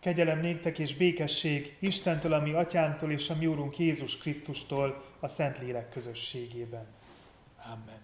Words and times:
Kegyelem 0.00 0.40
néktek 0.40 0.78
és 0.78 0.94
békesség 0.94 1.76
Istentől, 1.78 2.32
a 2.32 2.40
mi 2.40 2.52
atyántól 2.52 3.12
és 3.12 3.30
a 3.30 3.34
mi 3.34 3.46
úrunk 3.46 3.78
Jézus 3.78 4.18
Krisztustól 4.18 5.04
a 5.20 5.28
Szentlélek 5.28 5.90
közösségében. 5.90 6.86
Amen. 7.64 8.00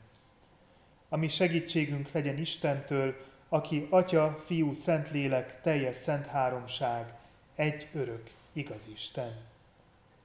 A 1.08 1.16
mi 1.16 1.28
segítségünk 1.28 2.12
legyen 2.12 2.38
Istentől, 2.38 3.16
aki 3.48 3.86
Atya, 3.90 4.42
Fiú, 4.44 4.74
Szentlélek, 4.74 5.60
teljes 5.60 5.96
szent 5.96 6.26
háromság, 6.26 7.14
egy 7.54 7.88
örök, 7.92 8.30
igaz 8.52 8.88
Isten. 8.94 9.36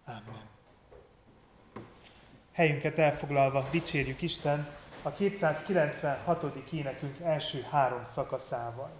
Amen. 0.05 0.49
Helyünket 2.51 2.97
elfoglalva 2.97 3.67
dicsérjük 3.71 4.21
Isten 4.21 4.67
a 5.01 5.11
296. 5.11 6.71
énekünk 6.71 7.19
első 7.19 7.65
három 7.69 8.05
szakaszával. 8.05 8.91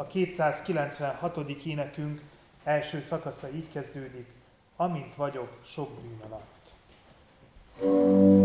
A 0.00 0.06
296. 0.06 1.38
énekünk 1.64 2.22
első 2.64 3.00
szakasza 3.00 3.48
így 3.54 3.68
kezdődik, 3.72 4.26
amint 4.76 5.14
vagyok 5.14 5.48
sok 5.64 5.90
bűn 5.90 6.20
alatt. 6.28 6.48
thank 7.80 8.34
you 8.34 8.39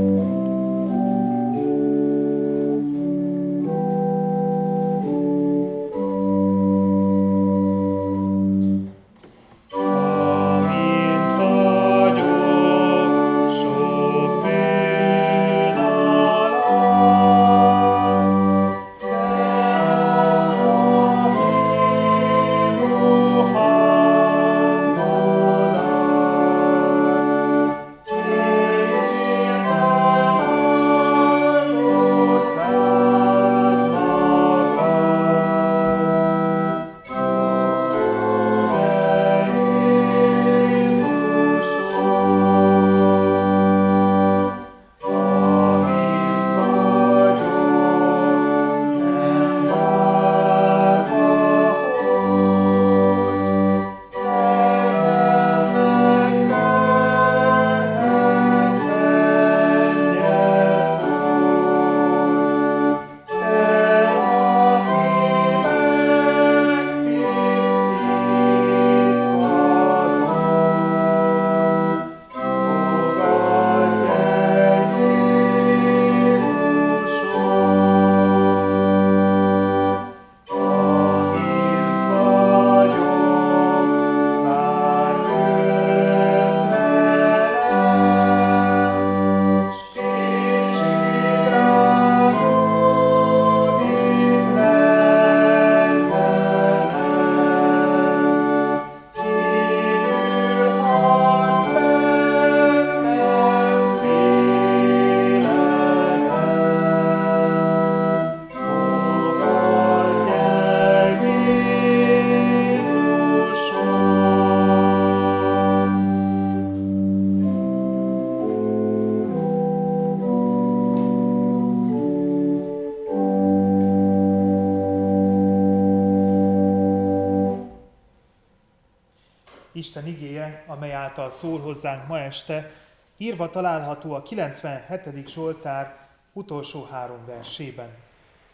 Isten 129.86 130.08
igéje, 130.08 130.64
amely 130.68 130.94
által 130.94 131.30
szól 131.30 131.60
hozzánk 131.60 132.08
ma 132.08 132.20
este, 132.20 132.72
írva 133.18 133.50
található 133.50 134.14
a 134.14 134.24
97. 134.24 135.28
Zsoltár 135.28 136.08
utolsó 136.34 136.84
három 136.84 137.26
versében. 137.26 137.90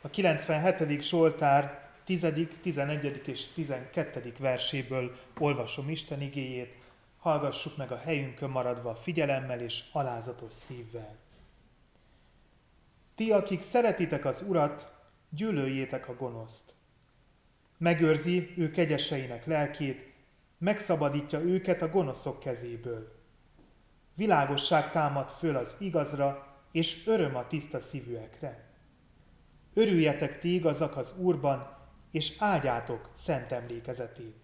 A 0.01 0.09
97. 0.09 1.01
Zsoltár 1.01 1.89
10., 2.03 2.27
11. 2.61 3.21
és 3.27 3.47
12. 3.47 4.33
verséből 4.39 5.15
olvasom 5.37 5.89
Isten 5.89 6.21
igéjét, 6.21 6.75
hallgassuk 7.19 7.77
meg 7.77 7.91
a 7.91 7.97
helyünkön 7.97 8.49
maradva 8.49 8.95
figyelemmel 8.95 9.59
és 9.59 9.83
alázatos 9.91 10.53
szívvel. 10.53 11.15
Ti, 13.15 13.31
akik 13.31 13.61
szeretitek 13.61 14.25
az 14.25 14.43
Urat, 14.47 14.91
gyűlöljétek 15.29 16.09
a 16.09 16.15
gonoszt. 16.15 16.73
Megőrzi 17.77 18.53
ő 18.57 18.69
kegyeseinek 18.69 19.45
lelkét, 19.45 20.10
megszabadítja 20.61 21.39
őket 21.39 21.81
a 21.81 21.89
gonoszok 21.89 22.39
kezéből. 22.39 23.11
Világosság 24.15 24.91
támad 24.91 25.29
föl 25.29 25.55
az 25.55 25.75
igazra, 25.79 26.55
és 26.71 27.07
öröm 27.07 27.35
a 27.35 27.47
tiszta 27.47 27.79
szívűekre. 27.79 28.69
Örüljetek 29.73 30.39
ti 30.39 30.53
igazak 30.53 30.97
az 30.97 31.13
Úrban, 31.17 31.77
és 32.11 32.35
áldjátok 32.39 33.09
szent 33.13 33.51
emlékezetét. 33.51 34.35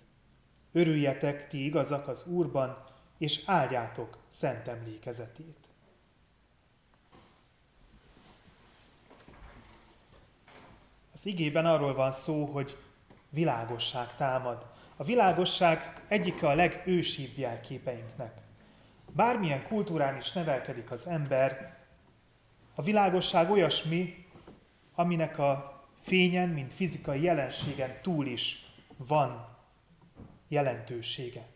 Örüljetek 0.71 1.47
ti 1.47 1.65
igazak 1.65 2.07
az 2.07 2.25
Úrban, 2.25 2.83
és 3.17 3.43
áldjátok 3.45 4.17
szent 4.29 4.67
emlékezetét. 4.67 5.67
Az 11.13 11.25
igében 11.25 11.65
arról 11.65 11.93
van 11.93 12.11
szó, 12.11 12.45
hogy 12.45 12.77
világosság 13.29 14.15
támad. 14.15 14.75
A 14.99 15.03
világosság 15.03 16.01
egyike 16.07 16.47
a 16.47 16.53
legősibb 16.53 17.37
jelképeinknek. 17.37 18.41
Bármilyen 19.11 19.63
kultúrán 19.67 20.17
is 20.17 20.31
nevelkedik 20.31 20.91
az 20.91 21.07
ember, 21.07 21.77
a 22.75 22.81
világosság 22.81 23.51
olyasmi, 23.51 24.25
aminek 24.95 25.37
a 25.37 25.81
fényen, 26.01 26.49
mint 26.49 26.73
fizikai 26.73 27.21
jelenségen 27.21 28.01
túl 28.01 28.25
is 28.25 28.65
van 28.97 29.47
jelentősége. 30.47 31.47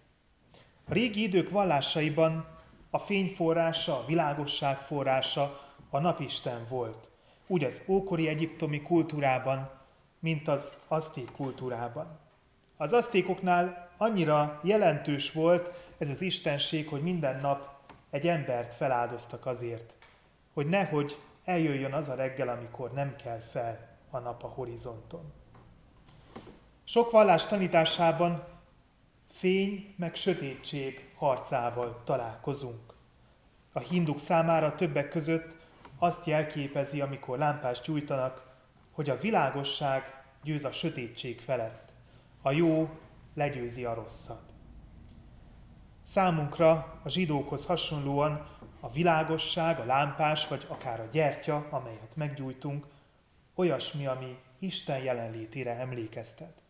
A 0.85 0.93
régi 0.93 1.21
idők 1.21 1.49
vallásaiban 1.49 2.47
a 2.89 2.97
fény 2.97 3.33
forrása, 3.35 3.99
a 3.99 4.05
világosság 4.05 4.79
forrása 4.79 5.73
a 5.89 5.99
napisten 5.99 6.65
volt. 6.69 7.09
Úgy 7.47 7.63
az 7.63 7.83
ókori 7.87 8.27
egyiptomi 8.27 8.81
kultúrában, 8.81 9.69
mint 10.19 10.47
az 10.47 10.77
aszték 10.87 11.31
kultúrában. 11.31 12.20
Az 12.81 12.93
asztékoknál 12.93 13.89
annyira 13.97 14.59
jelentős 14.63 15.31
volt 15.31 15.69
ez 15.97 16.09
az 16.09 16.21
istenség, 16.21 16.87
hogy 16.87 17.01
minden 17.01 17.39
nap 17.39 17.69
egy 18.09 18.27
embert 18.27 18.73
feláldoztak 18.73 19.45
azért, 19.45 19.93
hogy 20.53 20.67
nehogy 20.67 21.17
eljöjjön 21.43 21.93
az 21.93 22.09
a 22.09 22.15
reggel, 22.15 22.49
amikor 22.49 22.91
nem 22.91 23.15
kell 23.15 23.39
fel 23.39 23.97
a 24.09 24.19
nap 24.19 24.43
a 24.43 24.47
horizonton. 24.47 25.33
Sok 26.83 27.11
vallás 27.11 27.45
tanításában 27.45 28.43
fény 29.31 29.93
meg 29.97 30.15
sötétség 30.15 31.11
harcával 31.15 32.01
találkozunk. 32.03 32.93
A 33.73 33.79
hinduk 33.79 34.19
számára 34.19 34.75
többek 34.75 35.09
között 35.09 35.55
azt 35.99 36.25
jelképezi, 36.25 37.01
amikor 37.01 37.37
lámpást 37.37 37.85
gyújtanak, 37.85 38.49
hogy 38.91 39.09
a 39.09 39.17
világosság 39.17 40.23
győz 40.43 40.65
a 40.65 40.71
sötétség 40.71 41.39
felett 41.39 41.90
a 42.41 42.51
jó 42.51 42.89
legyőzi 43.33 43.85
a 43.85 43.93
rosszat. 43.93 44.41
Számunkra 46.03 46.99
a 47.03 47.09
zsidókhoz 47.09 47.65
hasonlóan 47.65 48.47
a 48.79 48.91
világosság, 48.91 49.79
a 49.79 49.85
lámpás, 49.85 50.47
vagy 50.47 50.65
akár 50.69 50.99
a 50.99 51.07
gyertya, 51.11 51.67
amelyet 51.69 52.15
meggyújtunk, 52.15 52.85
olyasmi, 53.55 54.05
ami 54.05 54.37
Isten 54.59 55.03
jelenlétére 55.03 55.75
emlékeztet. 55.75 56.61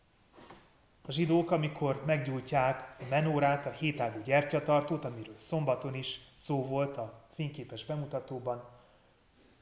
A 1.02 1.12
zsidók, 1.12 1.52
amikor 1.52 2.04
meggyújtják 2.06 2.96
a 3.00 3.04
menórát, 3.10 3.66
a 3.66 3.70
hétágú 3.70 4.22
gyertyatartót, 4.22 5.06
amiről 5.06 5.36
szombaton 5.38 5.96
is 5.96 6.20
szó 6.34 6.66
volt 6.66 6.98
a 6.98 7.28
fényképes 7.34 7.86
bemutatóban, 7.86 8.70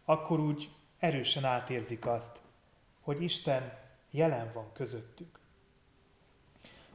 akkor 0.05 0.39
úgy 0.39 0.69
erősen 0.99 1.45
átérzik 1.45 2.05
azt, 2.05 2.41
hogy 3.01 3.21
Isten 3.21 3.73
jelen 4.11 4.51
van 4.53 4.71
közöttük. 4.73 5.38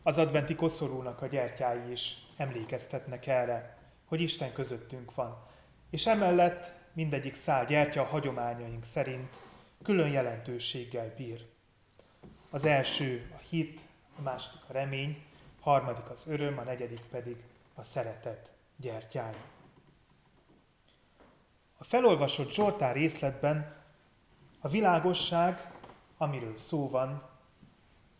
Az 0.07 0.19
adventi 0.19 0.55
koszorúnak 0.55 1.23
a 1.23 1.27
gyertyái 1.27 1.91
is 1.91 2.17
emlékeztetnek 2.37 3.27
erre, 3.27 3.79
hogy 4.05 4.21
Isten 4.21 4.53
közöttünk 4.53 5.15
van. 5.15 5.47
És 5.91 6.07
emellett 6.07 6.73
mindegyik 6.93 7.35
szál 7.35 7.65
gyertya 7.65 8.01
a 8.01 8.05
hagyományaink 8.05 8.85
szerint 8.85 9.37
külön 9.83 10.09
jelentőséggel 10.09 11.15
bír. 11.17 11.47
Az 12.51 12.65
első 12.65 13.31
a 13.35 13.39
hit, 13.49 13.81
a 14.19 14.23
második 14.23 14.61
a 14.69 14.73
remény, 14.73 15.25
a 15.61 15.71
harmadik 15.71 16.11
az 16.11 16.25
öröm, 16.29 16.59
a 16.59 16.63
negyedik 16.63 17.03
pedig 17.11 17.37
a 17.75 17.85
szeretet 17.85 18.51
gyertyája. 18.77 19.45
A 21.79 21.85
felolvasott 21.85 22.53
Zsoltár 22.53 22.95
részletben 22.95 23.77
a 24.61 24.69
világosság, 24.69 25.73
amiről 26.17 26.59
szó 26.59 26.89
van, 26.89 27.29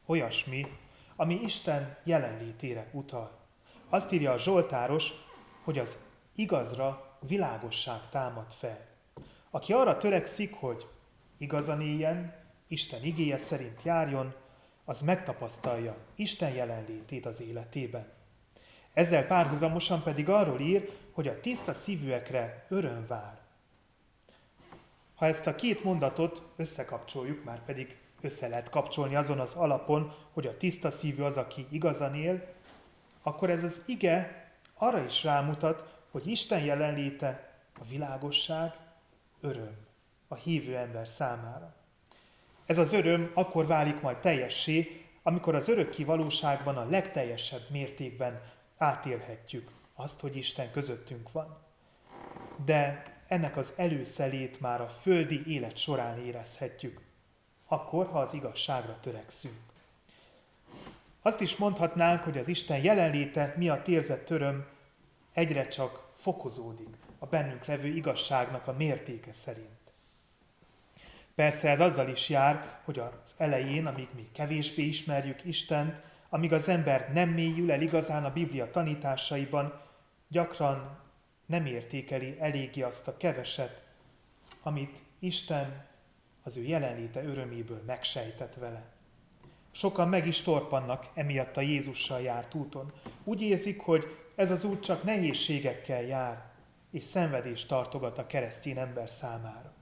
olyasmi, 0.07 0.67
ami 1.17 1.41
Isten 1.43 1.97
jelenlétére 2.05 2.89
utal. 2.93 3.39
Azt 3.89 4.13
írja 4.13 4.33
a 4.33 4.39
Zsoltáros, 4.39 5.11
hogy 5.65 5.79
az 5.79 5.97
igazra 6.35 7.19
világosság 7.21 8.01
támad 8.11 8.53
fel. 8.53 8.87
Aki 9.51 9.73
arra 9.73 9.97
törekszik, 9.97 10.55
hogy 10.55 10.87
igazan 11.39 11.81
éljen, 11.81 12.35
Isten 12.69 13.05
igéje 13.05 13.39
szerint 13.39 13.81
járjon, 13.83 14.35
az 14.85 15.01
megtapasztalja 15.01 15.97
Isten 16.15 16.51
jelenlétét 16.51 17.27
az 17.27 17.41
életében. 17.41 18.13
Ezzel 18.93 19.27
párhuzamosan 19.27 20.03
pedig 20.03 20.29
arról 20.29 20.61
ír, 20.61 20.91
hogy 21.13 21.29
a 21.29 21.41
tiszta 21.41 21.73
szívűekre 21.73 22.67
öröm 22.69 23.07
vár. 23.07 23.39
Ha 25.15 25.27
ezt 25.27 25.47
a 25.47 25.55
két 25.55 25.85
mondatot 25.85 26.43
összekapcsoljuk, 26.57 27.45
már 27.45 27.65
pedig 27.65 27.99
össze 28.25 28.49
lehet 28.49 28.69
kapcsolni 28.69 29.15
azon 29.15 29.39
az 29.39 29.55
alapon, 29.55 30.15
hogy 30.33 30.47
a 30.47 30.57
tiszta 30.57 30.91
szívű 30.91 31.23
az, 31.23 31.37
aki 31.37 31.67
igazan 31.71 32.15
él, 32.15 32.47
akkor 33.23 33.51
ez 33.51 33.65
az 33.65 33.83
ige 33.87 34.45
arra 34.75 35.05
is 35.05 35.25
rámutat, 35.25 35.95
hogy 36.11 36.27
Isten 36.27 36.65
jelenléte 36.65 37.53
a 37.81 37.85
világosság, 37.85 38.73
öröm 39.41 39.77
a 40.29 40.35
hívő 40.35 40.77
ember 40.77 41.09
számára. 41.09 41.75
Ez 42.67 42.79
az 42.79 42.93
öröm 42.93 43.31
akkor 43.35 43.67
válik 43.67 44.01
majd 44.01 44.17
teljessé, 44.17 45.05
amikor 45.23 45.55
az 45.55 45.69
örökké 45.69 46.05
valóságban 46.05 46.77
a 46.77 46.89
legteljesebb 46.89 47.71
mértékben 47.71 48.43
átélhetjük 48.77 49.71
azt, 49.95 50.21
hogy 50.21 50.37
Isten 50.37 50.71
közöttünk 50.71 51.33
van. 51.33 51.59
De 52.65 53.03
ennek 53.29 53.57
az 53.57 53.73
előszelét 53.77 54.61
már 54.61 54.81
a 54.81 54.89
földi 54.89 55.43
élet 55.47 55.77
során 55.77 56.19
érezhetjük, 56.19 57.01
akkor, 57.67 58.07
ha 58.07 58.19
az 58.21 58.33
igazságra 58.33 58.99
törekszünk. 59.01 59.59
Azt 61.23 61.41
is 61.41 61.57
mondhatnánk, 61.57 62.23
hogy 62.23 62.39
az 62.39 62.49
Isten 62.49 62.83
jelenléte 62.83 63.55
miatt 63.57 63.89
érzett 63.89 64.31
öröm 64.31 64.67
egyre 65.33 65.69
csak 65.69 66.13
fokozódik 66.17 66.97
a 67.19 67.27
bennünk 67.27 67.65
levő 67.65 67.87
igazságnak 67.89 68.67
a 68.67 68.73
mértéke 68.73 69.33
szerint. 69.33 69.69
Persze 71.35 71.71
ez 71.71 71.81
azzal 71.81 72.09
is 72.09 72.29
jár, 72.29 72.81
hogy 72.85 72.99
az 72.99 73.35
elején, 73.37 73.87
amíg 73.87 74.09
még 74.15 74.33
kevésbé 74.33 74.83
ismerjük 74.83 75.45
Istent, 75.45 76.01
amíg 76.29 76.53
az 76.53 76.69
ember 76.69 77.13
nem 77.13 77.29
mélyül 77.29 77.73
el 77.73 77.81
igazán 77.81 78.25
a 78.25 78.33
Biblia 78.33 78.71
tanításaiban, 78.71 79.81
gyakran 80.29 80.99
nem 81.47 81.67
értékeli 81.67 82.37
eléggé 82.41 82.83
azt 82.83 83.09
a 83.09 83.17
keveset, 83.17 83.83
amit 84.63 84.99
Isten 85.19 85.87
az 86.47 86.57
ő 86.57 86.63
jelenléte 86.63 87.25
öröméből 87.25 87.83
megsejtett 87.87 88.55
vele. 88.55 88.83
Sokan 89.71 90.09
meg 90.09 90.27
is 90.27 90.41
torpannak 90.41 91.07
emiatt 91.15 91.57
a 91.57 91.61
Jézussal 91.61 92.21
járt 92.21 92.55
úton. 92.55 92.93
Úgy 93.25 93.43
érzik, 93.43 93.81
hogy 93.81 94.17
ez 94.35 94.51
az 94.51 94.65
út 94.65 94.83
csak 94.83 95.03
nehézségekkel 95.03 96.03
jár, 96.03 96.45
és 96.91 97.05
szenvedést 97.05 97.69
tartogat 97.69 98.19
a 98.19 98.27
keresztény 98.27 98.79
ember 98.79 99.11
számára. 99.11 99.73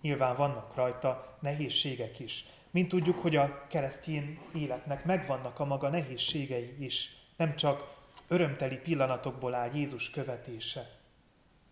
Nyilván 0.00 0.36
vannak 0.36 0.74
rajta 0.74 1.38
nehézségek 1.40 2.18
is. 2.18 2.44
Mint 2.70 2.88
tudjuk, 2.88 3.18
hogy 3.18 3.36
a 3.36 3.66
keresztény 3.68 4.38
életnek 4.54 5.04
megvannak 5.04 5.60
a 5.60 5.64
maga 5.64 5.88
nehézségei 5.88 6.84
is. 6.84 7.16
Nem 7.36 7.56
csak 7.56 7.96
örömteli 8.28 8.76
pillanatokból 8.76 9.54
áll 9.54 9.74
Jézus 9.74 10.10
követése. 10.10 10.90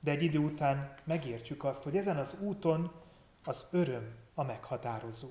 De 0.03 0.11
egy 0.11 0.23
idő 0.23 0.39
után 0.39 0.95
megértjük 1.05 1.65
azt, 1.65 1.83
hogy 1.83 1.97
ezen 1.97 2.17
az 2.17 2.41
úton 2.41 2.93
az 3.47 3.67
öröm 3.71 4.15
a 4.35 4.43
meghatározó. 4.43 5.31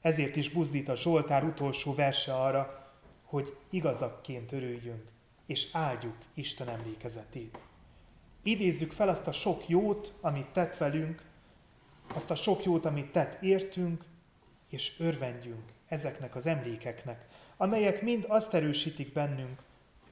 Ezért 0.00 0.36
is 0.36 0.50
buzdít 0.50 0.88
a 0.88 0.96
Zsoltár 0.96 1.44
utolsó 1.44 1.94
verse 1.94 2.34
arra, 2.34 2.92
hogy 3.24 3.56
igazakként 3.70 4.52
örüljünk, 4.52 5.10
és 5.46 5.68
áldjuk 5.72 6.16
Isten 6.34 6.68
emlékezetét. 6.68 7.58
Idézzük 8.42 8.92
fel 8.92 9.08
azt 9.08 9.26
a 9.26 9.32
sok 9.32 9.68
jót, 9.68 10.14
amit 10.20 10.46
tett 10.46 10.76
velünk, 10.76 11.22
azt 12.14 12.30
a 12.30 12.34
sok 12.34 12.64
jót, 12.64 12.84
amit 12.84 13.12
tett 13.12 13.42
értünk, 13.42 14.04
és 14.68 14.98
örvendjünk 14.98 15.72
ezeknek 15.88 16.34
az 16.34 16.46
emlékeknek, 16.46 17.26
amelyek 17.56 18.02
mind 18.02 18.24
azt 18.28 18.54
erősítik 18.54 19.12
bennünk, 19.12 19.62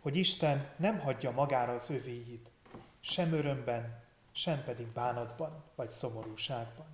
hogy 0.01 0.17
Isten 0.17 0.69
nem 0.77 0.99
hagyja 0.99 1.31
magára 1.31 1.73
az 1.73 1.91
övéit, 1.91 2.51
sem 3.01 3.33
örömben, 3.33 4.03
sem 4.39 4.65
pedig 4.65 4.87
bánatban 4.87 5.65
vagy 5.75 5.91
szomorúságban. 5.91 6.87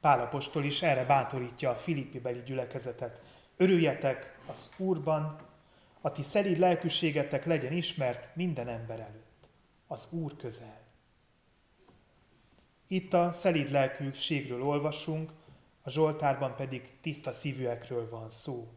Pálapostól 0.00 0.64
is 0.64 0.82
erre 0.82 1.04
bátorítja 1.04 1.70
a 1.70 1.76
Filippi 1.76 2.18
beli 2.18 2.42
gyülekezetet. 2.42 3.20
Örüljetek 3.56 4.38
az 4.46 4.70
Úrban, 4.76 5.38
a 6.00 6.12
ti 6.12 6.22
szelíd 6.22 6.58
lelkűségetek 6.58 7.44
legyen 7.44 7.72
ismert 7.72 8.36
minden 8.36 8.68
ember 8.68 9.00
előtt. 9.00 9.48
Az 9.86 10.08
Úr 10.10 10.36
közel. 10.36 10.80
Itt 12.86 13.12
a 13.12 13.32
szelíd 13.32 13.70
lelkűségről 13.70 14.62
olvasunk, 14.62 15.30
a 15.82 15.90
Zsoltárban 15.90 16.54
pedig 16.56 17.00
tiszta 17.00 17.32
szívűekről 17.32 18.08
van 18.10 18.30
szó. 18.30 18.68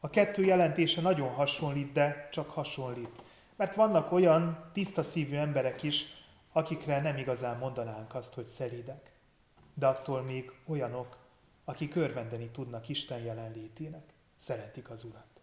A 0.00 0.10
kettő 0.10 0.44
jelentése 0.44 1.00
nagyon 1.00 1.28
hasonlít, 1.28 1.92
de 1.92 2.28
csak 2.32 2.50
hasonlít. 2.50 3.22
Mert 3.56 3.74
vannak 3.74 4.12
olyan 4.12 4.70
tiszta 4.72 5.02
szívű 5.02 5.36
emberek 5.36 5.82
is, 5.82 6.04
akikre 6.52 7.00
nem 7.00 7.16
igazán 7.16 7.58
mondanánk 7.58 8.14
azt, 8.14 8.34
hogy 8.34 8.44
szelídek. 8.46 9.12
De 9.74 9.86
attól 9.86 10.22
még 10.22 10.52
olyanok, 10.66 11.16
akik 11.64 11.94
örvendeni 11.94 12.48
tudnak 12.48 12.88
Isten 12.88 13.18
jelenlétének, 13.18 14.12
szeretik 14.36 14.90
az 14.90 15.04
Urat. 15.04 15.40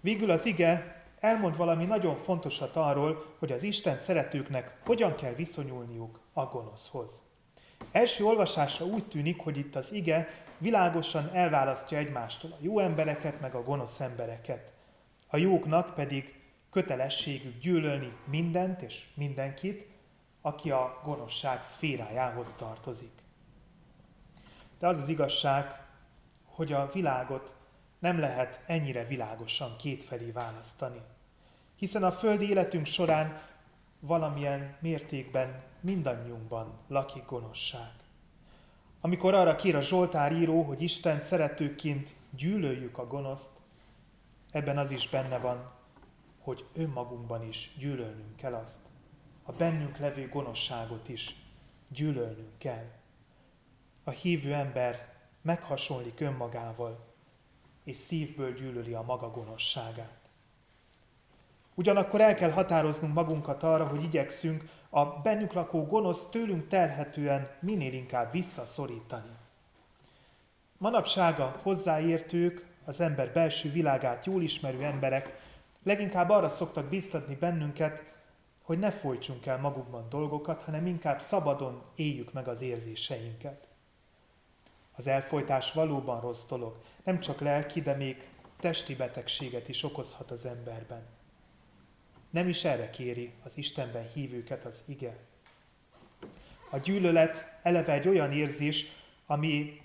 Végül 0.00 0.30
az 0.30 0.46
ige 0.46 1.04
elmond 1.20 1.56
valami 1.56 1.84
nagyon 1.84 2.16
fontosat 2.16 2.76
arról, 2.76 3.34
hogy 3.38 3.52
az 3.52 3.62
Isten 3.62 3.98
szeretőknek 3.98 4.80
hogyan 4.84 5.14
kell 5.14 5.32
viszonyulniuk 5.32 6.20
a 6.32 6.44
gonoszhoz. 6.44 7.22
Első 7.92 8.24
olvasásra 8.24 8.84
úgy 8.84 9.08
tűnik, 9.08 9.40
hogy 9.40 9.56
itt 9.56 9.76
az 9.76 9.92
ige 9.92 10.28
világosan 10.58 11.30
elválasztja 11.32 11.98
egymástól 11.98 12.50
a 12.50 12.58
jó 12.60 12.78
embereket, 12.78 13.40
meg 13.40 13.54
a 13.54 13.62
gonosz 13.62 14.00
embereket. 14.00 14.75
A 15.26 15.36
jóknak 15.36 15.94
pedig 15.94 16.40
kötelességük 16.70 17.58
gyűlölni 17.58 18.12
mindent 18.24 18.82
és 18.82 19.06
mindenkit, 19.14 19.86
aki 20.40 20.70
a 20.70 21.00
gonoszság 21.04 21.62
szférájához 21.62 22.52
tartozik. 22.52 23.12
De 24.78 24.86
az 24.86 24.98
az 24.98 25.08
igazság, 25.08 25.84
hogy 26.44 26.72
a 26.72 26.90
világot 26.92 27.54
nem 27.98 28.18
lehet 28.18 28.60
ennyire 28.66 29.04
világosan 29.04 29.76
kétfelé 29.78 30.30
választani. 30.30 31.00
Hiszen 31.76 32.04
a 32.04 32.12
földi 32.12 32.48
életünk 32.48 32.86
során 32.86 33.42
valamilyen 34.00 34.76
mértékben 34.80 35.62
mindannyiunkban 35.80 36.78
lakik 36.88 37.26
gonoszság. 37.26 37.92
Amikor 39.00 39.34
arra 39.34 39.56
kér 39.56 39.76
a 39.76 39.82
Zsoltár 39.82 40.32
író, 40.32 40.62
hogy 40.62 40.82
Isten 40.82 41.20
szeretőként 41.20 42.14
gyűlöljük 42.30 42.98
a 42.98 43.06
gonoszt, 43.06 43.55
ebben 44.50 44.78
az 44.78 44.90
is 44.90 45.08
benne 45.08 45.38
van, 45.38 45.72
hogy 46.38 46.64
önmagunkban 46.74 47.42
is 47.42 47.74
gyűlölnünk 47.78 48.36
kell 48.36 48.54
azt. 48.54 48.80
A 49.42 49.52
bennünk 49.52 49.98
levő 49.98 50.28
gonoszságot 50.28 51.08
is 51.08 51.34
gyűlölnünk 51.88 52.58
kell. 52.58 52.84
A 54.04 54.10
hívő 54.10 54.54
ember 54.54 55.14
meghasonlik 55.42 56.20
önmagával, 56.20 57.14
és 57.84 57.96
szívből 57.96 58.52
gyűlöli 58.52 58.92
a 58.92 59.02
maga 59.02 59.30
gonoszságát. 59.30 60.26
Ugyanakkor 61.74 62.20
el 62.20 62.34
kell 62.34 62.50
határoznunk 62.50 63.14
magunkat 63.14 63.62
arra, 63.62 63.86
hogy 63.86 64.02
igyekszünk 64.02 64.64
a 64.90 65.04
bennünk 65.04 65.52
lakó 65.52 65.86
gonosz 65.86 66.28
tőlünk 66.30 66.68
telhetően 66.68 67.50
minél 67.60 67.92
inkább 67.92 68.32
visszaszorítani. 68.32 69.36
Manapság 70.78 71.40
a 71.40 71.56
hozzáértők, 71.62 72.66
az 72.86 73.00
ember 73.00 73.32
belső 73.32 73.72
világát 73.72 74.26
jól 74.26 74.42
ismerő 74.42 74.84
emberek 74.84 75.38
leginkább 75.82 76.30
arra 76.30 76.48
szoktak 76.48 76.88
biztatni 76.88 77.34
bennünket, 77.34 78.02
hogy 78.62 78.78
ne 78.78 78.90
folytsunk 78.90 79.46
el 79.46 79.58
magukban 79.58 80.08
dolgokat, 80.08 80.62
hanem 80.62 80.86
inkább 80.86 81.20
szabadon 81.20 81.82
éljük 81.94 82.32
meg 82.32 82.48
az 82.48 82.60
érzéseinket. 82.60 83.68
Az 84.96 85.06
elfolytás 85.06 85.72
valóban 85.72 86.20
rossz 86.20 86.44
dolog, 86.46 86.80
nem 87.04 87.20
csak 87.20 87.40
lelki, 87.40 87.80
de 87.82 87.94
még 87.94 88.28
testi 88.58 88.94
betegséget 88.94 89.68
is 89.68 89.82
okozhat 89.82 90.30
az 90.30 90.46
emberben. 90.46 91.06
Nem 92.30 92.48
is 92.48 92.64
erre 92.64 92.90
kéri 92.90 93.32
az 93.44 93.56
Istenben 93.56 94.08
hívőket 94.14 94.64
az 94.64 94.82
ige. 94.86 95.16
A 96.70 96.78
gyűlölet 96.78 97.58
eleve 97.62 97.92
egy 97.92 98.08
olyan 98.08 98.32
érzés, 98.32 98.84
ami 99.26 99.80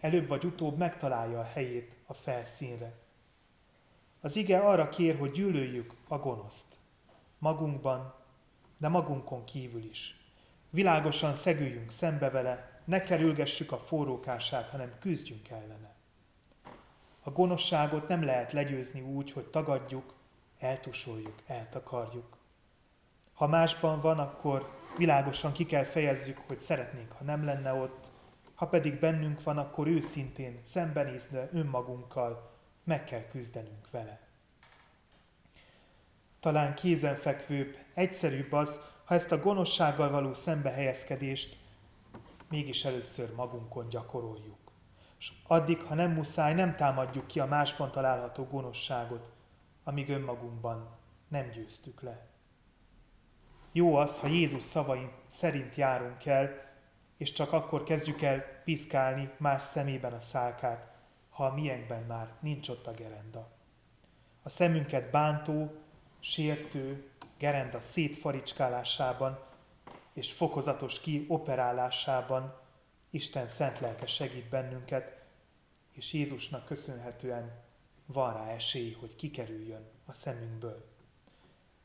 előbb 0.00 0.28
vagy 0.28 0.44
utóbb 0.44 0.78
megtalálja 0.78 1.38
a 1.38 1.50
helyét 1.52 1.92
a 2.12 2.14
felszínre. 2.14 2.92
Az 4.20 4.36
ige 4.36 4.58
arra 4.58 4.88
kér, 4.88 5.18
hogy 5.18 5.30
gyűlöljük 5.30 5.94
a 6.08 6.18
gonoszt. 6.18 6.76
Magunkban, 7.38 8.14
de 8.76 8.88
magunkon 8.88 9.44
kívül 9.44 9.84
is. 9.84 10.16
Világosan 10.70 11.34
szegüljünk 11.34 11.90
szembe 11.90 12.30
vele, 12.30 12.80
ne 12.84 13.02
kerülgessük 13.02 13.72
a 13.72 13.78
forrókását, 13.78 14.70
hanem 14.70 14.98
küzdjünk 15.00 15.48
ellene. 15.48 15.94
A 17.22 17.30
gonoszságot 17.30 18.08
nem 18.08 18.24
lehet 18.24 18.52
legyőzni 18.52 19.00
úgy, 19.00 19.32
hogy 19.32 19.46
tagadjuk, 19.46 20.14
eltusoljuk, 20.58 21.42
eltakarjuk. 21.46 22.36
Ha 23.32 23.46
másban 23.46 24.00
van, 24.00 24.18
akkor 24.18 24.70
világosan 24.96 25.52
ki 25.52 25.66
kell 25.66 25.84
fejezzük, 25.84 26.38
hogy 26.46 26.60
szeretnénk, 26.60 27.12
ha 27.12 27.24
nem 27.24 27.44
lenne 27.44 27.72
ott, 27.72 28.11
ha 28.62 28.68
pedig 28.68 28.98
bennünk 28.98 29.42
van, 29.42 29.58
akkor 29.58 29.86
őszintén, 29.86 30.60
szembenézve 30.62 31.48
önmagunkkal 31.52 32.50
meg 32.84 33.04
kell 33.04 33.26
küzdenünk 33.26 33.90
vele. 33.90 34.20
Talán 36.40 36.74
kézenfekvőbb, 36.74 37.76
egyszerűbb 37.94 38.52
az, 38.52 38.80
ha 39.04 39.14
ezt 39.14 39.32
a 39.32 39.38
gonoszsággal 39.38 40.10
való 40.10 40.34
szembehelyezkedést 40.34 41.56
mégis 42.48 42.84
először 42.84 43.34
magunkon 43.34 43.88
gyakoroljuk. 43.88 44.72
És 45.18 45.32
addig, 45.46 45.82
ha 45.82 45.94
nem 45.94 46.10
muszáj, 46.10 46.54
nem 46.54 46.76
támadjuk 46.76 47.26
ki 47.26 47.40
a 47.40 47.46
másban 47.46 47.90
található 47.90 48.44
gonoszságot, 48.44 49.32
amíg 49.84 50.08
önmagunkban 50.08 50.96
nem 51.28 51.50
győztük 51.50 52.02
le. 52.02 52.26
Jó 53.72 53.94
az, 53.94 54.18
ha 54.18 54.26
Jézus 54.26 54.62
szavain 54.62 55.10
szerint 55.28 55.74
járunk 55.74 56.26
el, 56.26 56.70
és 57.16 57.32
csak 57.32 57.52
akkor 57.52 57.82
kezdjük 57.82 58.22
el 58.22 58.51
piszkálni 58.64 59.30
más 59.36 59.62
szemében 59.62 60.12
a 60.12 60.20
szálkát, 60.20 60.92
ha 61.30 61.44
a 61.44 61.54
miénkben 61.54 62.02
már 62.02 62.32
nincs 62.40 62.68
ott 62.68 62.86
a 62.86 62.92
gerenda. 62.92 63.50
A 64.42 64.48
szemünket 64.48 65.10
bántó, 65.10 65.72
sértő 66.20 67.10
gerenda 67.38 67.80
szétfaricskálásában 67.80 69.38
és 70.12 70.32
fokozatos 70.32 71.00
kioperálásában 71.00 72.60
Isten 73.10 73.48
szent 73.48 73.80
lelke 73.80 74.06
segít 74.06 74.48
bennünket, 74.48 75.22
és 75.92 76.12
Jézusnak 76.12 76.64
köszönhetően 76.64 77.60
van 78.06 78.32
rá 78.32 78.48
esély, 78.48 78.96
hogy 79.00 79.16
kikerüljön 79.16 79.90
a 80.06 80.12
szemünkből. 80.12 80.90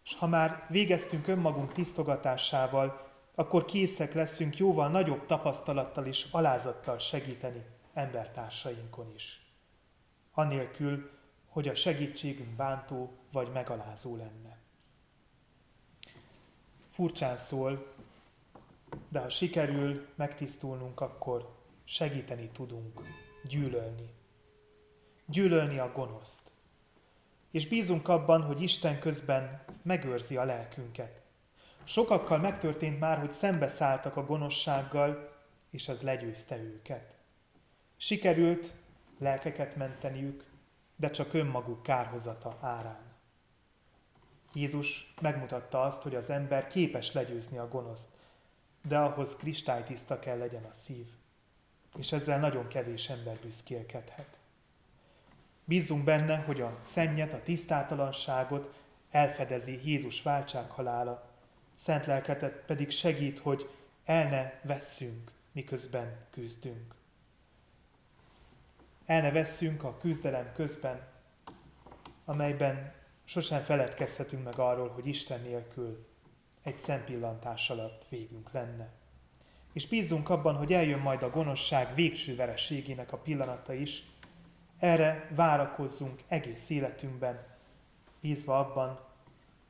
És 0.03 0.15
ha 0.15 0.27
már 0.27 0.65
végeztünk 0.69 1.27
önmagunk 1.27 1.71
tisztogatásával, 1.71 3.06
akkor 3.39 3.65
készek 3.65 4.13
leszünk 4.13 4.57
jóval 4.57 4.89
nagyobb 4.89 5.25
tapasztalattal 5.25 6.05
és 6.05 6.27
alázattal 6.31 6.99
segíteni 6.99 7.65
embertársainkon 7.93 9.11
is. 9.15 9.51
Anélkül, 10.31 11.09
hogy 11.47 11.67
a 11.67 11.75
segítségünk 11.75 12.49
bántó 12.49 13.11
vagy 13.31 13.51
megalázó 13.51 14.15
lenne. 14.15 14.57
Furcsán 16.89 17.37
szól, 17.37 17.93
de 19.09 19.19
ha 19.19 19.29
sikerül 19.29 20.07
megtisztulnunk, 20.15 21.01
akkor 21.01 21.55
segíteni 21.83 22.49
tudunk 22.49 23.01
gyűlölni. 23.43 24.13
Gyűlölni 25.25 25.79
a 25.79 25.91
gonoszt. 25.91 26.41
És 27.51 27.67
bízunk 27.67 28.07
abban, 28.07 28.41
hogy 28.41 28.61
Isten 28.61 28.99
közben 28.99 29.63
megőrzi 29.81 30.37
a 30.37 30.43
lelkünket. 30.43 31.26
Sokakkal 31.87 32.37
megtörtént 32.37 32.99
már, 32.99 33.19
hogy 33.19 33.31
szembeszálltak 33.31 34.15
a 34.15 34.25
gonoszsággal, 34.25 35.35
és 35.69 35.87
ez 35.87 36.01
legyőzte 36.01 36.57
őket. 36.57 37.13
Sikerült 37.97 38.73
lelkeket 39.17 39.75
menteniük, 39.75 40.43
de 40.95 41.09
csak 41.09 41.33
önmaguk 41.33 41.83
kárhozata 41.83 42.57
árán. 42.61 42.99
Jézus 44.53 45.13
megmutatta 45.21 45.81
azt, 45.81 46.01
hogy 46.01 46.15
az 46.15 46.29
ember 46.29 46.67
képes 46.67 47.11
legyőzni 47.11 47.57
a 47.57 47.67
gonoszt, 47.67 48.09
de 48.87 48.97
ahhoz 48.97 49.35
kristálytiszta 49.35 50.19
kell 50.19 50.37
legyen 50.37 50.63
a 50.63 50.73
szív. 50.73 51.07
És 51.97 52.11
ezzel 52.11 52.39
nagyon 52.39 52.67
kevés 52.67 53.09
ember 53.09 53.35
büszkélkedhet. 53.35 54.37
Bízunk 55.63 56.03
benne, 56.03 56.35
hogy 56.37 56.61
a 56.61 56.77
szennyet, 56.81 57.33
a 57.33 57.43
tisztátalanságot 57.43 58.73
elfedezi 59.11 59.89
Jézus 59.89 60.21
váltsághalála, 60.21 61.26
szent 61.77 62.05
lelketet 62.05 62.63
pedig 62.65 62.91
segít, 62.91 63.39
hogy 63.39 63.69
el 64.05 64.29
ne 64.29 64.67
vesszünk, 64.73 65.31
miközben 65.51 66.17
küzdünk. 66.31 66.95
El 69.05 69.21
ne 69.21 69.31
vesszünk 69.31 69.83
a 69.83 69.97
küzdelem 69.97 70.51
közben, 70.53 71.07
amelyben 72.25 72.93
sosem 73.23 73.63
feledkezhetünk 73.63 74.43
meg 74.43 74.59
arról, 74.59 74.89
hogy 74.89 75.07
Isten 75.07 75.41
nélkül 75.41 76.07
egy 76.63 76.77
szempillantás 76.77 77.69
alatt 77.69 78.05
végünk 78.09 78.51
lenne. 78.51 78.89
És 79.73 79.87
bízzunk 79.87 80.29
abban, 80.29 80.55
hogy 80.55 80.73
eljön 80.73 80.99
majd 80.99 81.23
a 81.23 81.29
gonoszság 81.29 81.95
végső 81.95 82.35
vereségének 82.35 83.11
a 83.11 83.17
pillanata 83.17 83.73
is, 83.73 84.03
erre 84.79 85.31
várakozzunk 85.35 86.23
egész 86.27 86.69
életünkben, 86.69 87.45
bízva 88.21 88.59
abban, 88.59 89.06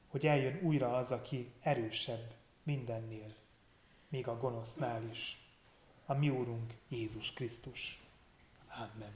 hogy 0.08 0.28
eljön 0.28 0.60
újra 0.62 0.98
az, 0.98 1.12
aki 1.12 1.52
erősebb 1.62 2.34
mindennél, 2.64 3.36
még 4.10 4.28
a 4.28 4.38
gonosznál 4.38 5.04
is, 5.12 5.42
a 6.06 6.14
mi 6.14 6.30
Úrunk 6.30 6.74
Jézus 6.88 7.34
Krisztus. 7.34 8.02
Amen. 8.68 9.14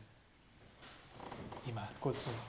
Imádkozzunk. 1.68 2.42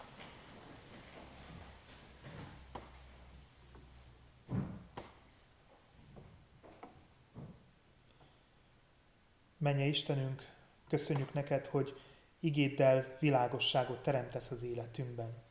Menje 9.57 9.87
Istenünk, 9.87 10.53
köszönjük 10.89 11.33
neked, 11.33 11.67
hogy 11.67 12.01
igéddel 12.41 13.17
világosságot 13.21 14.03
teremtesz 14.03 14.51
az 14.51 14.63
életünkben. 14.63 15.43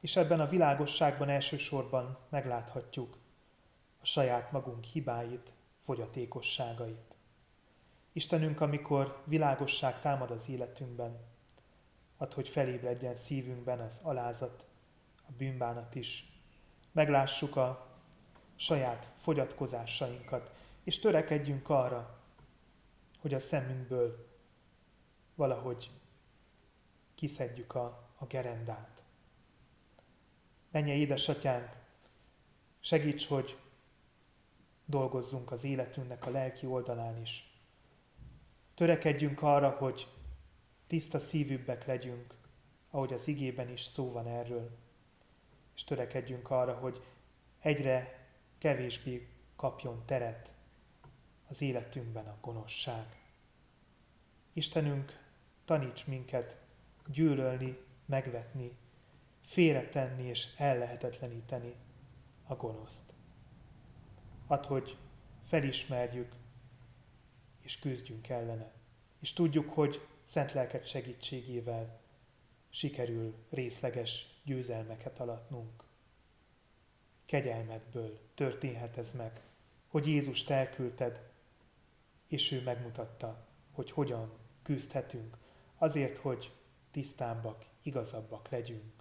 És 0.00 0.16
ebben 0.16 0.40
a 0.40 0.48
világosságban 0.48 1.28
elsősorban 1.28 2.18
megláthatjuk 2.28 3.18
a 4.00 4.06
saját 4.06 4.52
magunk 4.52 4.84
hibáit, 4.84 5.52
fogyatékosságait. 5.84 7.14
Istenünk, 8.12 8.60
amikor 8.60 9.22
világosság 9.24 10.00
támad 10.00 10.30
az 10.30 10.48
életünkben, 10.48 11.16
ad, 12.16 12.32
hogy 12.32 12.48
felébredjen 12.48 13.14
szívünkben 13.14 13.80
az 13.80 14.00
alázat, 14.02 14.64
a 15.28 15.32
bűnbánat 15.36 15.94
is. 15.94 16.40
Meglássuk 16.92 17.56
a 17.56 17.86
saját 18.56 19.12
fogyatkozásainkat, 19.16 20.50
és 20.84 20.98
törekedjünk 20.98 21.68
arra, 21.68 22.18
hogy 23.20 23.34
a 23.34 23.38
szemünkből 23.38 24.26
valahogy 25.34 25.90
kiszedjük 27.14 27.74
a, 27.74 28.08
a 28.18 28.26
gerendát. 28.26 28.97
Menje 30.70 30.94
édesatyánk, 30.94 31.76
segíts, 32.80 33.26
hogy 33.26 33.56
dolgozzunk 34.84 35.52
az 35.52 35.64
életünknek 35.64 36.26
a 36.26 36.30
lelki 36.30 36.66
oldalán 36.66 37.20
is. 37.20 37.60
Törekedjünk 38.74 39.42
arra, 39.42 39.70
hogy 39.70 40.06
tiszta 40.86 41.18
szívűbbek 41.18 41.86
legyünk, 41.86 42.34
ahogy 42.90 43.12
az 43.12 43.28
igében 43.28 43.68
is 43.68 43.82
szó 43.82 44.12
van 44.12 44.26
erről. 44.26 44.70
És 45.74 45.84
törekedjünk 45.84 46.50
arra, 46.50 46.74
hogy 46.74 47.02
egyre 47.58 48.26
kevésbé 48.58 49.28
kapjon 49.56 50.02
teret 50.06 50.52
az 51.48 51.62
életünkben 51.62 52.26
a 52.26 52.38
gonoszság. 52.40 53.22
Istenünk, 54.52 55.20
taníts 55.64 56.06
minket 56.06 56.56
gyűlölni, 57.06 57.78
megvetni, 58.04 58.76
félretenni 59.48 60.22
és 60.22 60.48
ellehetetleníteni 60.56 61.74
a 62.46 62.54
gonoszt. 62.54 63.12
Add, 64.46 64.66
hogy 64.66 64.96
felismerjük 65.44 66.34
és 67.60 67.78
küzdjünk 67.78 68.28
ellene. 68.28 68.72
És 69.18 69.32
tudjuk, 69.32 69.72
hogy 69.72 70.06
szent 70.24 70.52
lelked 70.52 70.86
segítségével 70.86 72.00
sikerül 72.70 73.34
részleges 73.50 74.40
győzelmeket 74.44 75.20
alatnunk. 75.20 75.84
Kegyelmedből 77.24 78.18
történhet 78.34 78.96
ez 78.96 79.12
meg, 79.12 79.40
hogy 79.86 80.06
Jézust 80.06 80.50
elküldted, 80.50 81.30
és 82.26 82.52
ő 82.52 82.62
megmutatta, 82.62 83.46
hogy 83.72 83.90
hogyan 83.90 84.32
küzdhetünk, 84.62 85.36
azért, 85.78 86.16
hogy 86.16 86.52
tisztábbak, 86.90 87.64
igazabbak 87.82 88.48
legyünk. 88.48 88.97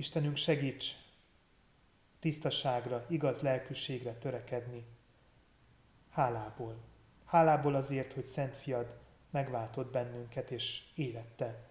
Istenünk 0.00 0.36
segíts 0.36 0.96
tisztaságra, 2.18 3.04
igaz 3.08 3.40
lelkűségre 3.40 4.12
törekedni, 4.12 4.84
hálából. 6.10 6.76
Hálából 7.24 7.74
azért, 7.74 8.12
hogy 8.12 8.24
Szent 8.24 8.56
Fiad 8.56 8.98
megváltott 9.30 9.90
bennünket, 9.90 10.50
és 10.50 10.92
élette 10.94 11.70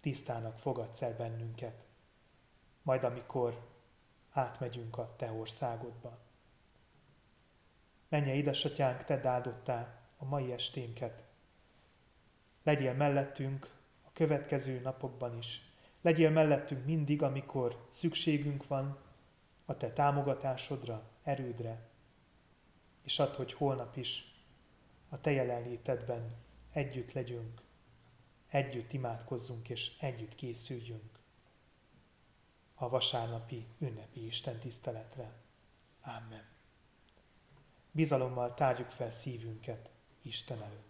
tisztának 0.00 0.58
fogadsz 0.58 1.02
el 1.02 1.16
bennünket. 1.16 1.84
Majd 2.82 3.04
amikor 3.04 3.68
átmegyünk 4.30 4.98
a 4.98 5.14
Te 5.16 5.32
országodba. 5.32 6.18
Menje, 8.08 8.34
édesatyánk, 8.34 9.04
Te 9.04 9.28
áldottá 9.28 10.00
a 10.16 10.24
mai 10.24 10.52
esténket. 10.52 11.24
Legyél 12.62 12.94
mellettünk 12.94 13.70
a 14.02 14.12
következő 14.12 14.80
napokban 14.80 15.36
is. 15.36 15.69
Legyél 16.00 16.30
mellettünk 16.30 16.84
mindig, 16.84 17.22
amikor 17.22 17.86
szükségünk 17.88 18.66
van 18.66 18.98
a 19.64 19.76
Te 19.76 19.92
támogatásodra, 19.92 21.10
erődre, 21.22 21.88
és 23.02 23.18
add, 23.18 23.34
hogy 23.34 23.52
holnap 23.52 23.96
is 23.96 24.34
a 25.08 25.20
Te 25.20 25.30
jelenlétedben 25.30 26.34
együtt 26.72 27.12
legyünk, 27.12 27.62
együtt 28.48 28.92
imádkozzunk 28.92 29.68
és 29.68 29.96
együtt 29.98 30.34
készüljünk 30.34 31.18
a 32.74 32.88
vasárnapi 32.88 33.66
ünnepi 33.78 34.26
Isten 34.26 34.58
tiszteletre. 34.58 35.32
Amen. 36.02 36.44
Bizalommal 37.90 38.54
tárjuk 38.54 38.90
fel 38.90 39.10
szívünket 39.10 39.90
Isten 40.22 40.62
előtt. 40.62 40.89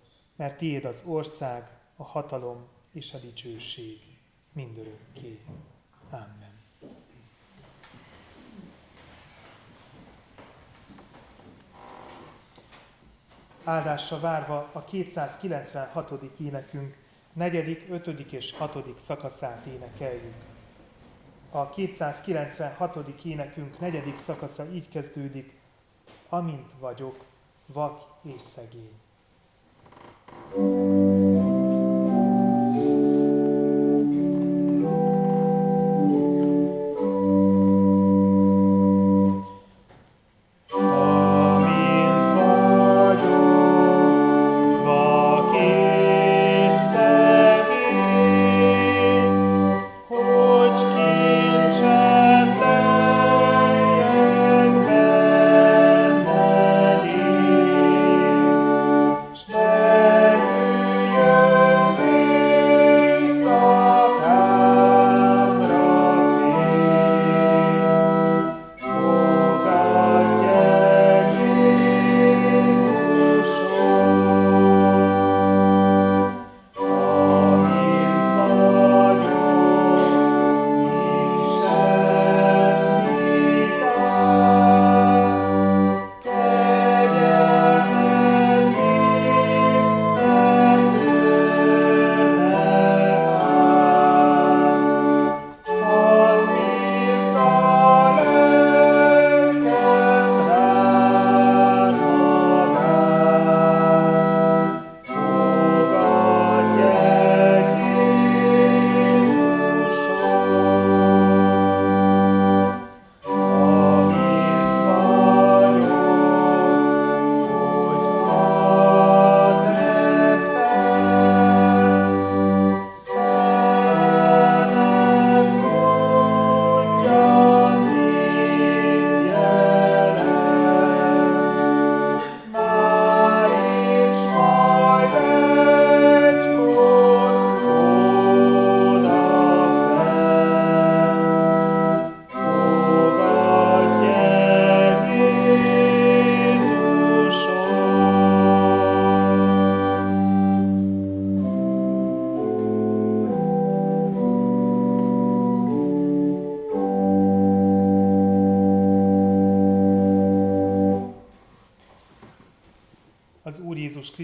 mert 0.41 0.57
tiéd 0.57 0.85
az 0.85 1.03
ország, 1.05 1.69
a 1.95 2.03
hatalom 2.03 2.67
és 2.91 3.13
a 3.13 3.17
dicsőség 3.17 3.99
mindörökké. 4.53 5.39
Amen. 6.09 6.59
Áldásra 13.63 14.19
várva 14.19 14.69
a 14.71 14.83
296. 14.83 16.39
énekünk 16.39 16.97
negyedik, 17.33 17.85
ötödik 17.89 18.31
és 18.31 18.51
hatodik 18.51 18.97
szakaszát 18.97 19.65
énekeljük. 19.65 20.35
A 21.51 21.69
296. 21.69 23.23
énekünk 23.23 23.79
negyedik 23.79 24.17
szakasza 24.17 24.71
így 24.71 24.89
kezdődik, 24.89 25.59
amint 26.29 26.71
vagyok, 26.79 27.25
vak 27.65 28.01
és 28.21 28.41
szegény. 28.41 28.99
Thank 30.33 30.57
you. 30.57 30.90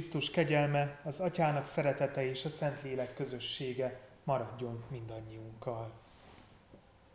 Krisztus 0.09 0.29
kegyelme, 0.29 0.99
az 1.03 1.19
Atyának 1.19 1.65
szeretete 1.65 2.29
és 2.29 2.45
a 2.45 2.49
Szentlélek 2.49 3.13
közössége 3.13 3.99
maradjon 4.23 4.83
mindannyiunkkal. 4.89 5.91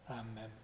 Amen. 0.07 0.62